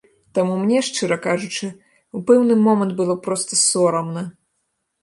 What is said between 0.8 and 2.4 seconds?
шчыра кажучы, у